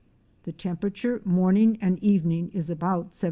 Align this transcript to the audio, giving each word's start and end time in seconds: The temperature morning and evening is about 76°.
The 0.45 0.51
temperature 0.51 1.21
morning 1.25 1.77
and 1.79 2.03
evening 2.03 2.49
is 2.55 2.71
about 2.71 3.11
76°. 3.11 3.19